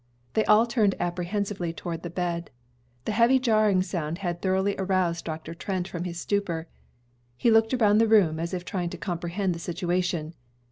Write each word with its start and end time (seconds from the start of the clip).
They 0.33 0.43
all 0.45 0.65
turned 0.65 0.95
apprehensively 0.99 1.73
toward 1.73 2.01
the 2.01 2.09
bed. 2.09 2.49
The 3.05 3.11
heavy 3.11 3.37
jarring 3.37 3.83
sound 3.83 4.17
had 4.17 4.41
thoroughly 4.41 4.75
aroused 4.79 5.25
Dr. 5.25 5.53
Trent 5.53 5.87
from 5.87 6.05
his 6.05 6.19
stupor. 6.19 6.67
He 7.37 7.51
looked 7.51 7.71
around 7.71 7.99
the 7.99 8.07
room 8.07 8.39
as 8.39 8.51
if 8.51 8.65
trying 8.65 8.89
to 8.89 8.97
comprehend 8.97 9.53
the 9.53 9.59
situation. 9.59 10.33